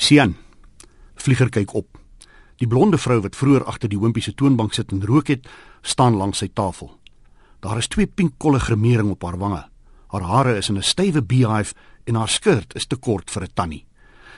Sian. 0.00 0.32
Vlieger 1.20 1.50
kyk 1.52 1.74
op. 1.76 1.98
Die 2.56 2.66
blonde 2.68 2.96
vrou 2.98 3.18
wat 3.20 3.36
vroeër 3.36 3.66
agter 3.68 3.90
die 3.92 3.98
hoompie 4.00 4.22
se 4.24 4.32
toonbank 4.32 4.72
sit 4.72 4.94
en 4.96 5.02
rook 5.04 5.28
het, 5.28 5.44
staan 5.84 6.16
langs 6.16 6.40
sy 6.40 6.48
tafel. 6.56 6.88
Daar 7.60 7.76
is 7.82 7.88
twee 7.92 8.08
pink 8.08 8.38
kolle 8.40 8.62
gremering 8.64 9.10
op 9.12 9.26
haar 9.28 9.36
wange. 9.38 9.60
Haar 10.08 10.24
hare 10.24 10.56
is 10.56 10.70
in 10.72 10.78
'n 10.78 10.82
stywe 10.82 11.22
beehive 11.22 11.74
en 12.04 12.14
haar 12.14 12.28
skirt 12.28 12.74
is 12.74 12.86
te 12.86 12.96
kort 12.96 13.30
vir 13.30 13.42
'n 13.42 13.52
tannie. 13.54 13.86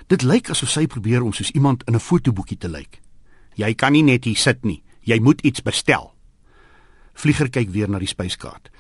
Dit 0.09 0.23
lyk 0.23 0.51
asof 0.51 0.69
sy 0.69 0.87
probeer 0.87 1.23
om 1.23 1.33
soos 1.33 1.51
iemand 1.51 1.85
in 1.87 1.95
'n 1.95 2.01
fotoboekie 2.01 2.59
te 2.59 2.69
lyk. 2.69 3.01
Jy 3.55 3.75
kan 3.75 3.93
nie 3.93 4.03
net 4.03 4.25
hier 4.25 4.37
sit 4.37 4.65
nie. 4.65 4.83
Jy 5.01 5.21
moet 5.21 5.41
iets 5.41 5.63
bestel. 5.63 6.13
Vlieger 7.15 7.51
kyk 7.51 7.71
weer 7.71 7.89
na 7.89 7.99
die 7.99 8.07
spyskaart. 8.07 8.71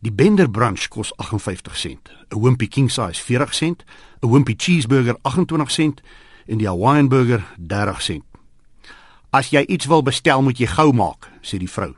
Die 0.00 0.12
Bender 0.12 0.50
brunch 0.50 0.88
kos 0.88 1.12
58 1.16 1.76
sent, 1.76 2.10
'n 2.30 2.38
hoompie 2.38 2.68
king 2.68 2.90
size 2.90 3.22
40 3.22 3.54
sent, 3.54 3.84
'n 4.22 4.28
hoompie 4.28 4.56
cheeseburger 4.56 5.16
28 5.22 5.70
sent 5.70 6.02
en 6.50 6.58
die 6.58 6.68
Hawaiian 6.68 7.08
burger 7.08 7.44
30 7.56 8.02
sent. 8.02 8.24
As 9.30 9.52
jy 9.54 9.62
iets 9.70 9.86
wil 9.86 10.02
bestel, 10.02 10.42
moet 10.42 10.58
jy 10.58 10.66
gou 10.66 10.90
maak, 10.92 11.28
sê 11.46 11.60
die 11.62 11.70
vrou. 11.70 11.92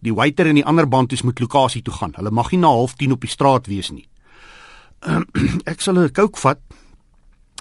Die 0.00 0.14
waiter 0.16 0.48
en 0.48 0.56
die 0.56 0.64
ander 0.64 0.88
bandes 0.88 1.22
moet 1.22 1.40
lokasie 1.42 1.82
toe 1.84 1.92
gaan. 1.92 2.14
Hulle 2.16 2.32
mag 2.32 2.50
nie 2.52 2.62
na 2.62 2.72
09:30 2.72 3.12
op 3.12 3.20
die 3.20 3.30
straat 3.30 3.66
wees 3.68 3.90
nie. 3.92 4.08
Ek 5.72 5.80
sal 5.80 5.98
'n 5.98 6.12
Coke 6.12 6.40
vat. 6.40 6.60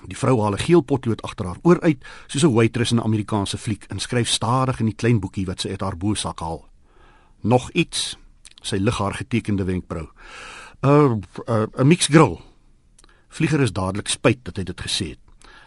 Die 0.07 0.15
vrou 0.15 0.39
haal 0.41 0.55
'n 0.55 0.63
geel 0.63 0.81
potlood 0.81 1.21
agter 1.21 1.45
haar 1.45 1.59
oor 1.63 1.81
uit, 1.81 1.99
soos 2.27 2.43
'n 2.43 2.53
waitress 2.55 2.91
in 2.91 2.97
'n 2.97 3.03
Amerikaanse 3.03 3.57
fliek, 3.57 3.85
en 3.89 3.99
skryf 3.99 4.29
stadig 4.29 4.79
in 4.79 4.85
die 4.85 4.95
klein 4.95 5.19
boekie 5.19 5.45
wat 5.45 5.61
sy 5.61 5.69
uit 5.69 5.81
haar 5.81 5.97
boesak 5.97 6.39
haal. 6.39 6.65
Nog 7.41 7.71
iets, 7.71 8.17
sy 8.61 8.77
lig 8.77 8.97
haar 8.97 9.13
getekende 9.13 9.63
wenkbrau. 9.63 10.07
'n 10.81 10.87
uh, 10.87 11.17
uh, 11.47 11.67
'n 11.75 11.87
mix 11.87 12.07
grill. 12.07 12.39
Vlieger 13.27 13.61
is 13.61 13.71
dadelik 13.71 14.07
spyt 14.07 14.43
dat 14.43 14.57
hy 14.57 14.63
dit 14.63 14.81
gesê 14.81 15.07
het. 15.09 15.18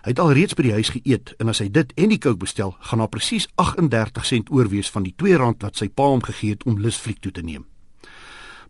Hy 0.02 0.10
het 0.10 0.18
al 0.18 0.32
reeds 0.34 0.56
by 0.58 0.64
die 0.66 0.72
huis 0.74 0.88
geëet 0.90 1.36
en 1.38 1.52
as 1.52 1.60
hy 1.62 1.68
dit 1.70 1.92
en 1.94 2.10
die 2.10 2.18
kook 2.18 2.40
bestel, 2.42 2.72
gaan 2.88 2.98
daar 2.98 3.10
presies 3.12 3.44
38 3.62 4.24
sent 4.26 4.48
oorwees 4.50 4.88
van 4.90 5.04
die 5.06 5.14
R2 5.14 5.60
wat 5.62 5.78
sy 5.78 5.86
pa 5.94 6.08
hom 6.10 6.24
gegee 6.26 6.56
het 6.56 6.64
om 6.66 6.80
Lis 6.82 6.98
fliek 6.98 7.20
toe 7.22 7.30
te 7.30 7.44
neem. 7.46 7.68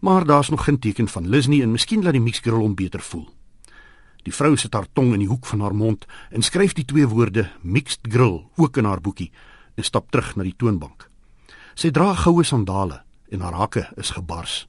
Maar 0.04 0.26
daar's 0.28 0.50
nog 0.52 0.64
geen 0.64 0.78
teken 0.78 1.08
van 1.08 1.28
Lis 1.28 1.48
nie 1.48 1.62
en 1.62 1.72
miskien 1.72 2.02
laat 2.04 2.12
die 2.12 2.20
mix 2.20 2.44
grill 2.44 2.60
hom 2.60 2.74
beter 2.76 3.00
voel. 3.00 3.30
Die 4.28 4.34
vrou 4.34 4.56
sit 4.60 4.74
haar 4.74 4.86
tong 4.92 5.14
in 5.14 5.24
die 5.24 5.30
hoek 5.30 5.48
van 5.48 5.64
haar 5.64 5.74
mond 5.74 6.04
en 6.30 6.44
skryf 6.44 6.76
die 6.76 6.84
twee 6.84 7.08
woorde 7.08 7.48
mixed 7.62 8.04
grill 8.12 8.42
ook 8.60 8.76
in 8.76 8.84
haar 8.84 9.00
boekie 9.00 9.30
en 9.74 9.88
stap 9.88 10.10
terug 10.12 10.34
na 10.36 10.44
die 10.44 10.56
toonbank. 10.56 11.08
Sy 11.74 11.90
dra 11.90 12.12
goue 12.14 12.44
sandale 12.44 13.00
en 13.32 13.40
haar 13.40 13.56
hakke 13.56 13.88
is 13.96 14.12
gebars. 14.12 14.66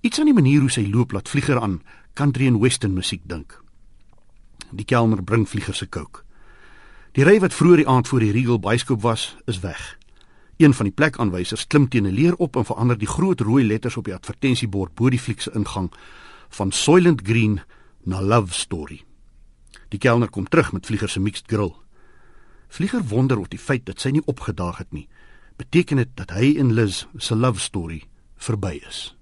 Iets 0.00 0.24
aan 0.24 0.32
die 0.32 0.38
manier 0.40 0.64
hoe 0.64 0.72
sy 0.72 0.88
loop 0.88 1.12
laat 1.12 1.28
vlieger 1.28 1.60
aan 1.60 1.82
country 2.14 2.48
en 2.48 2.60
western 2.64 2.96
musiek 2.96 3.28
dink. 3.28 3.60
Die 4.70 4.84
kelner 4.84 5.22
bring 5.22 5.48
vlieger 5.48 5.74
se 5.74 5.86
kook. 5.86 6.24
Die 7.12 7.24
ry 7.24 7.38
wat 7.40 7.54
vroeër 7.54 7.76
die 7.76 7.88
aand 7.88 8.08
voor 8.08 8.20
die 8.20 8.32
Regal 8.32 8.58
byskoop 8.60 9.02
was, 9.02 9.36
is 9.46 9.60
weg. 9.60 9.98
Een 10.56 10.74
van 10.74 10.88
die 10.88 10.94
plekaanwysers 10.94 11.66
klim 11.66 11.88
teen 11.88 12.06
'n 12.06 12.14
leer 12.14 12.36
op 12.36 12.56
en 12.56 12.64
verander 12.64 12.98
die 12.98 13.08
groot 13.08 13.40
rooi 13.40 13.64
letters 13.66 13.96
op 13.96 14.04
die 14.04 14.14
advertensiebord 14.14 14.94
bo 14.94 15.10
die 15.10 15.18
fliek 15.18 15.40
se 15.40 15.50
ingang 15.54 15.92
van 16.48 16.72
Soylent 16.72 17.20
Green 17.24 17.60
na 18.04 18.22
Love 18.22 18.52
Story. 18.52 19.04
Die 19.88 19.98
kelner 19.98 20.30
kom 20.30 20.48
terug 20.48 20.72
met 20.72 20.86
vlieger 20.86 21.08
se 21.08 21.20
mixed 21.20 21.46
grill. 21.46 21.74
Vlieger 22.68 23.02
wonder 23.02 23.38
oor 23.38 23.48
die 23.48 23.58
feit 23.58 23.86
dat 23.86 24.00
sy 24.00 24.10
nie 24.10 24.26
opgedaag 24.26 24.78
het 24.78 24.92
nie 24.92 25.08
beteken 25.56 25.96
dit 25.96 26.08
dat 26.14 26.30
hy 26.36 26.54
en 26.60 26.72
Liz 26.72 27.04
se 27.16 27.34
love 27.36 27.60
story 27.60 28.02
verby 28.36 28.80
is. 28.88 29.15